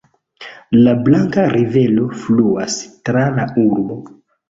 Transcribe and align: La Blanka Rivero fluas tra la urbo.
La 0.87 0.95
Blanka 1.09 1.45
Rivero 1.53 2.09
fluas 2.25 2.81
tra 3.11 3.27
la 3.41 3.51
urbo. 3.71 4.05